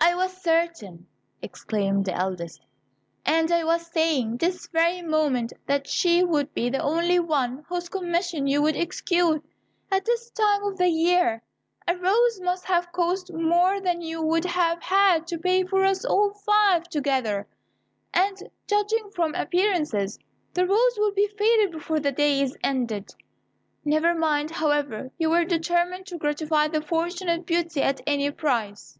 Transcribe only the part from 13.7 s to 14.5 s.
than you would